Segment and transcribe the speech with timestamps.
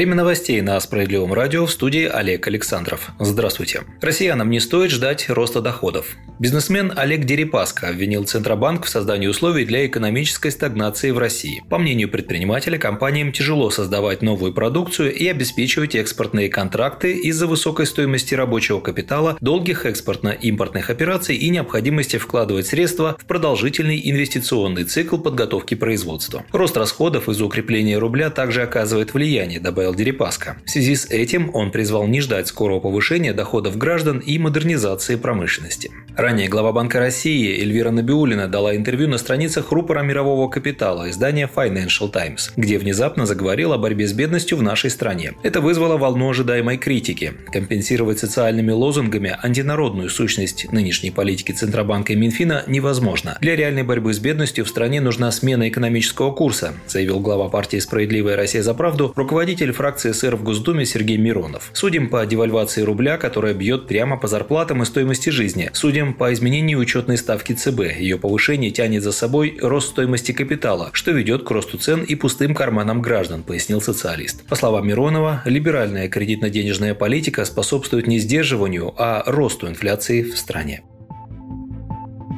[0.00, 3.10] Время новостей на Справедливом радио в студии Олег Александров.
[3.18, 3.82] Здравствуйте.
[4.00, 6.16] Россиянам не стоит ждать роста доходов.
[6.38, 11.62] Бизнесмен Олег Дерипаска обвинил Центробанк в создании условий для экономической стагнации в России.
[11.68, 18.34] По мнению предпринимателя, компаниям тяжело создавать новую продукцию и обеспечивать экспортные контракты из-за высокой стоимости
[18.34, 26.42] рабочего капитала, долгих экспортно-импортных операций и необходимости вкладывать средства в продолжительный инвестиционный цикл подготовки производства.
[26.52, 30.56] Рост расходов из-за укрепления рубля также оказывает влияние, добавил Дерипаска.
[30.64, 35.90] В связи с этим он призвал не ждать скорого повышения доходов граждан и модернизации промышленности.
[36.16, 42.10] Ранее глава Банка России Эльвира Набиулина дала интервью на страницах рупора мирового капитала издания Financial
[42.10, 45.32] Times, где внезапно заговорила о борьбе с бедностью в нашей стране.
[45.42, 47.32] Это вызвало волну ожидаемой критики.
[47.52, 53.38] Компенсировать социальными лозунгами антинародную сущность нынешней политики Центробанка и Минфина невозможно.
[53.40, 58.36] Для реальной борьбы с бедностью в стране нужна смена экономического курса, заявил глава партии «Справедливая
[58.36, 61.70] Россия за правду», руководитель фракции СР в Госдуме Сергей Миронов.
[61.72, 65.70] Судим по девальвации рубля, которая бьет прямо по зарплатам и стоимости жизни.
[65.72, 67.98] Судим по изменению учетной ставки ЦБ.
[67.98, 72.54] Ее повышение тянет за собой рост стоимости капитала, что ведет к росту цен и пустым
[72.54, 74.44] карманам граждан, пояснил социалист.
[74.46, 80.82] По словам Миронова, либеральная кредитно-денежная политика способствует не сдерживанию, а росту инфляции в стране.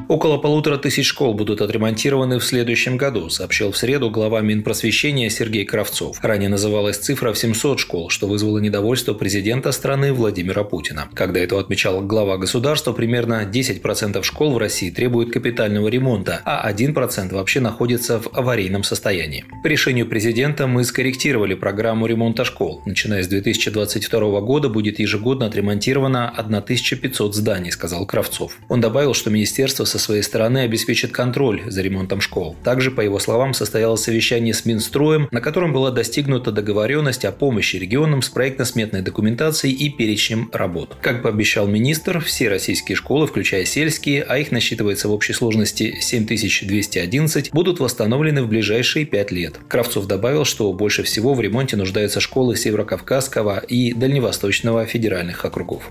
[0.08, 5.64] Около полутора тысяч школ будут отремонтированы в следующем году, сообщил в среду глава Минпросвещения Сергей
[5.64, 6.18] Кравцов.
[6.22, 11.08] Ранее называлась цифра в 700 школ, что вызвало недовольство президента страны Владимира Путина.
[11.14, 17.34] Когда это отмечал глава государства, примерно 10% школ в России требуют капитального ремонта, а 1%
[17.34, 19.44] вообще находится в аварийном состоянии.
[19.62, 22.82] По решению президента мы скорректировали программу ремонта школ.
[22.86, 28.58] Начиная с 2022 года будет ежегодно отремонтировано 1500 зданий, сказал Кравцов.
[28.68, 32.56] Он добавил, что министерство со своей стороны обеспечит контроль за ремонтом школ.
[32.64, 37.76] Также, по его словам, состоялось совещание с Минстроем, на котором была достигнута договоренность о помощи
[37.76, 40.96] регионам с проектно-сметной документацией и перечнем работ.
[41.00, 47.52] Как пообещал министр, все российские школы, включая сельские, а их насчитывается в общей сложности 7211,
[47.52, 49.58] будут восстановлены в ближайшие пять лет.
[49.68, 55.90] Кравцов добавил, что больше всего в ремонте нуждаются школы Северокавказского и Дальневосточного федеральных округов.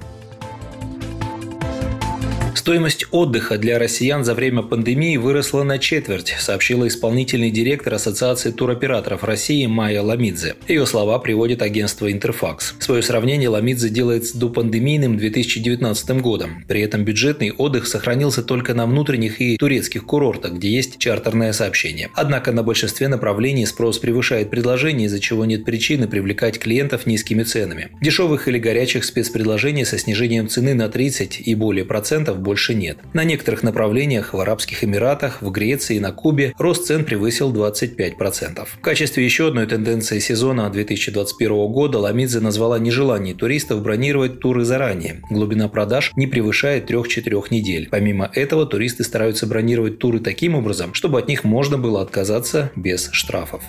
[2.61, 9.23] Стоимость отдыха для россиян за время пандемии выросла на четверть, сообщила исполнительный директор Ассоциации туроператоров
[9.23, 10.53] России Майя Ламидзе.
[10.67, 12.75] Ее слова приводит агентство Интерфакс.
[12.77, 16.63] Свое сравнение Ламидзе делает с допандемийным 2019 годом.
[16.67, 22.11] При этом бюджетный отдых сохранился только на внутренних и турецких курортах, где есть чартерное сообщение.
[22.13, 27.89] Однако на большинстве направлений спрос превышает предложение, из-за чего нет причины привлекать клиентов низкими ценами.
[28.03, 32.97] Дешевых или горячих спецпредложений со снижением цены на 30 и более процентов больше нет.
[33.13, 38.67] На некоторых направлениях в Арабских Эмиратах, в Греции и на Кубе рост цен превысил 25%.
[38.67, 45.21] В качестве еще одной тенденции сезона 2021 года Ламидзе назвала нежелание туристов бронировать туры заранее.
[45.29, 47.87] Глубина продаж не превышает 3-4 недель.
[47.89, 53.09] Помимо этого, туристы стараются бронировать туры таким образом, чтобы от них можно было отказаться без
[53.13, 53.63] штрафов.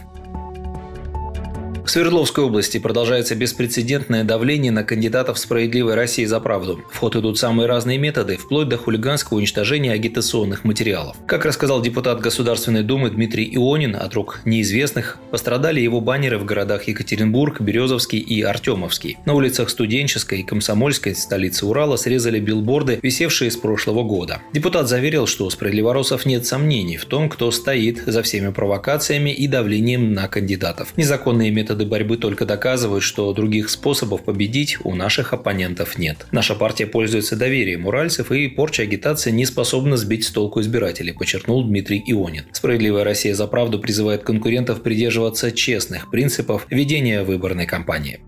[1.92, 6.82] Свердловской области продолжается беспрецедентное давление на кандидатов «Справедливой России за правду».
[6.90, 11.18] В ход идут самые разные методы, вплоть до хулиганского уничтожения агитационных материалов.
[11.26, 16.84] Как рассказал депутат Государственной Думы Дмитрий Ионин, от рук неизвестных пострадали его баннеры в городах
[16.84, 19.18] Екатеринбург, Березовский и Артемовский.
[19.26, 24.40] На улицах Студенческой и Комсомольской столицы Урала срезали билборды, висевшие с прошлого года.
[24.54, 29.46] Депутат заверил, что у справедливоросов нет сомнений в том, кто стоит за всеми провокациями и
[29.46, 30.94] давлением на кандидатов.
[30.96, 36.26] Незаконные методы методы борьбы только доказывают, что других способов победить у наших оппонентов нет.
[36.32, 41.64] Наша партия пользуется доверием уральцев и порча агитации не способна сбить с толку избирателей, подчеркнул
[41.64, 42.44] Дмитрий Ионин.
[42.52, 48.20] Справедливая Россия за правду призывает конкурентов придерживаться честных принципов ведения выборной кампании.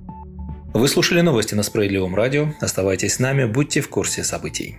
[0.75, 2.53] Вы слушали новости на Справедливом радио.
[2.61, 4.77] Оставайтесь с нами, будьте в курсе событий.